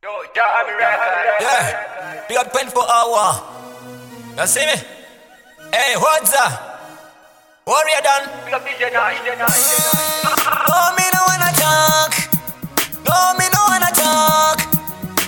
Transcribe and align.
Yeah, 0.00 1.74
big 2.28 2.36
up 2.38 2.52
24 2.52 2.82
hour. 2.86 3.42
You 4.38 4.46
see 4.46 4.64
me? 4.66 4.74
Hey, 5.74 5.96
what's 5.98 6.32
up? 6.38 6.54
Warrior 7.66 8.00
done. 8.06 8.30
No, 8.46 8.58
me 8.62 8.72
no 11.10 11.20
wanna 11.26 11.50
talk. 11.58 12.14
No, 13.02 13.34
me 13.34 13.46
no 13.50 13.60
wanna 13.66 13.90
talk. 13.90 14.58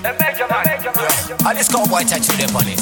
Yeah. 0.04 1.46
I 1.46 1.54
just 1.56 1.72
cowboy 1.72 2.04
tattoo 2.06 2.36
them 2.38 2.54
on 2.54 2.68
it. 2.70 2.78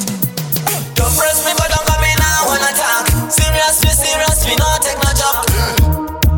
Don't 0.95 1.17
press 1.17 1.41
me, 1.47 1.53
but 1.57 1.69
don't 1.73 1.87
come 1.89 2.05
in, 2.05 2.21
I 2.21 2.45
wanna 2.45 2.73
talk. 2.77 3.09
Serious, 3.33 3.81
me 3.83 3.91
serious, 3.97 4.45
me 4.47 4.57
not 4.57 4.83
take 4.85 5.01
no 5.01 5.11
joke. 5.17 5.49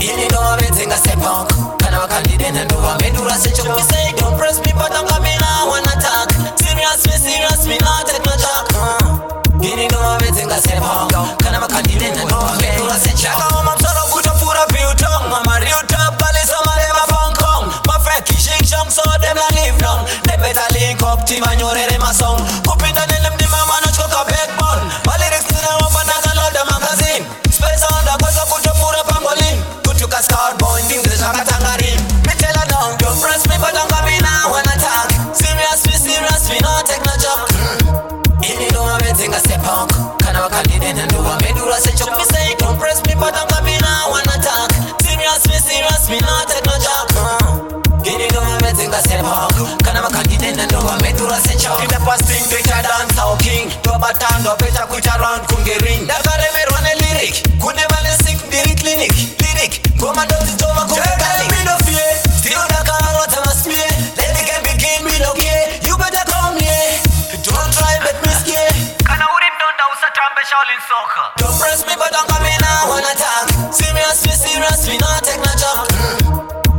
Ili 0.01 0.29
know 0.30 0.55
everything 0.55 0.93
I 0.93 0.96
say 0.96 1.17
punk. 1.19 1.51
Kana 1.82 2.01
wakandi 2.01 2.37
dena 2.39 2.64
ndo 2.64 2.77
wamedura 2.79 3.35
secho 3.39 3.64
me 3.64 3.82
say 3.82 3.96
don't 3.96 4.00
Kana 40.51 40.62
wakandi 40.62 40.79
dena 40.79 41.06
ndo 41.06 41.19
wamedura 41.23 41.81
se 41.81 41.93
choke. 41.93 42.17
Me 42.19 42.25
say 42.25 42.55
don't 42.59 42.79
press 42.79 43.01
me 43.06 43.15
but 43.15 43.34
don't 43.34 43.48
come 43.51 43.69
in 43.69 43.81
now 43.81 44.11
when 44.12 44.27
I 44.29 44.37
talk. 44.43 44.73
Serious, 45.03 45.47
we 45.47 45.55
serious, 45.62 46.09
we 46.11 46.19
not 46.20 46.48
take 46.48 46.65
no 46.67 46.75
joke. 46.75 47.15
Uh. 47.17 48.03
Ili 48.05 48.27
know 48.33 48.42
everything 48.59 48.91
I 48.92 49.01
say 49.01 49.20
punk. 49.23 49.83
Kana 49.84 50.03
wakandi 50.03 50.37
dena 50.37 50.67
ndo 50.67 50.79
wamedura 50.79 51.41
se 51.41 51.55
choke. 51.59 51.83
In 51.83 51.89
the 51.89 52.01
past 52.05 52.25
thing, 52.27 52.42
Peter 52.51 52.83
dance 52.83 53.15
how 53.17 53.37
king. 53.39 53.70
Do 53.83 53.92
batando, 53.98 54.57
Peter 54.59 54.87
kuita 54.91 55.19
round 55.23 55.47
kungering. 55.47 56.07
Dakare 56.07 56.50
shaolin 70.51 70.81
soka 70.89 71.25
Don't 71.39 71.56
press 71.61 71.87
me, 71.87 71.95
but 71.97 72.11
don't 72.12 72.27
come 72.29 72.45
in 72.47 72.59
now 72.61 72.91
I 72.91 73.15
talk. 73.15 73.47
Serious, 73.73 74.19
we 74.27 74.33
serious, 74.34 74.81
we 74.89 74.97
not 74.98 75.23
take 75.25 75.39
no 75.39 75.53
joke. 75.62 75.89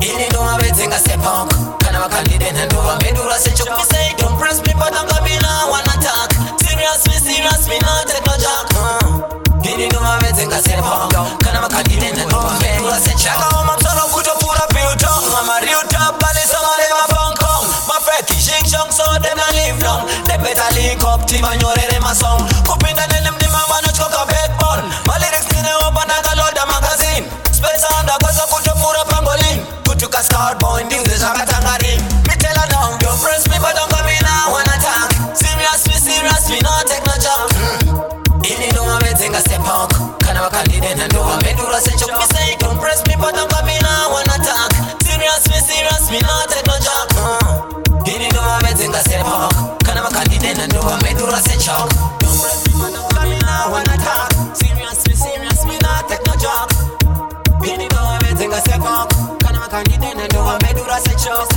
Ili 0.02 0.28
know 0.33 0.44
everything 0.55 0.91
I 0.91 0.97
say 0.97 1.17
punk. 1.17 1.52
Kana 1.80 2.00
wakandi 2.02 2.38
dena 2.38 2.66
ndo 2.66 2.80
wamedura 2.80 3.39
se 3.39 3.52
choke. 3.52 3.72
Me 3.78 3.83
say 3.91 4.13
don't 4.17 4.38
press 4.39 4.59
me, 4.66 4.73
but 4.75 4.91
don't 4.94 5.08
come 5.09 5.28
in 5.28 5.39
now 5.41 5.72
I 5.72 5.81
talk. 6.03 6.31
Serious, 6.59 7.02
we 7.08 7.16
serious, 7.22 7.63
we 7.69 7.78
not 7.80 8.08
take 8.08 8.25
no 8.25 8.36
joke. 8.44 8.69
Uh. 8.75 9.63
Ili 9.63 9.88
know 9.89 10.03
everything 10.16 10.52
I 10.52 10.59
say 10.61 10.75
punk. 10.81 11.13
Kana 11.44 11.61
wakandi 11.61 11.95
dena 11.95 12.25
ndo 12.25 12.38
wamedura 12.38 13.00
se 13.00 13.11
choke. 13.11 13.23
Shaka 13.23 13.58
oma 13.59 13.78
msoro 13.78 14.02
kutofura 14.13 14.67
piutong. 14.73 15.23
Mama 15.31 15.59
real 15.61 15.83
top, 15.88 16.19
pale 16.19 16.41
sama 16.52 16.72
lema 16.80 17.06
Hong 17.16 17.35
Kong. 17.38 17.66
Mafeki 17.88 18.33
shing 18.41 18.66
shong, 18.67 18.91
so 18.91 19.03
them 19.23 19.39
a 19.39 19.47
live 19.56 19.81
long. 19.83 20.08
They 20.28 20.38
better 20.38 20.69
link 20.75 21.03
up, 21.03 21.25
team 21.28 21.45
and 21.45 21.61
nyorere 21.61 22.00
my 22.02 22.13
song. 22.13 22.41
Kupinda 22.67 22.91
pangolin. 30.01 30.09
Kutuka 30.09 30.23
scout 30.23 30.59
boy, 30.59 30.84
ndingiza 30.84 31.29
katangarin. 31.29 32.01
Me 32.28 32.35
tell 32.38 32.56
her 32.57 32.67
down, 32.69 32.97
don't 33.00 33.19
press 33.22 33.47
me 33.50 33.57
but 33.59 33.75
don't 33.75 33.89
come 33.91 34.07
in 34.09 34.22
now 34.23 34.56
I 34.56 34.63
talk. 34.81 35.35
Serious, 35.35 35.85
we 35.88 35.94
serious, 35.94 36.50
we 36.50 36.59
not 36.62 36.88
take 36.88 37.06
no 37.06 37.13
joke. 37.22 37.53
Ili 38.44 38.72
know 38.73 38.97
everything 38.97 39.35
I 39.35 39.39
say 39.41 39.57
punk. 39.57 39.94
Kana 40.25 40.41
wakandi 40.41 40.79
dena 40.81 41.07
ndo 41.07 41.22
wamedura 41.22 41.81
se 41.81 41.91
choke. 41.97 42.17
Me 42.17 42.25
say 42.34 42.56
don't 42.57 42.79
press 42.79 43.01
me 43.07 43.16
but 43.17 43.35
don't 43.35 43.50
come 43.51 43.69
in 43.69 43.81
now 43.84 44.16
I 44.16 44.23
talk. 44.41 44.72
Serious, 45.03 45.44
we 45.47 45.59
serious, 45.62 46.09
we 46.09 46.19
not 46.22 46.50
take 46.50 46.66
no 46.66 46.75
joke. 46.81 47.13
Ili 48.07 48.28
know 48.33 48.57
everything 48.57 48.94
I 48.95 49.01
say 49.03 49.22
punk. 49.22 49.83
Kana 49.85 50.01
wakandi 50.03 50.38
dena 50.38 50.68
ndo 50.68 50.79
wamedura 50.81 51.41
se 51.41 51.57
choke. 51.57 51.94
Don't 52.19 52.41
press 52.41 52.66
me 52.66 52.70
wakandi 59.71 59.97
dena 59.97 60.27
ndo 60.27 60.39
wamedura 60.39 60.99
se 60.99 61.15
choke. 61.15 61.50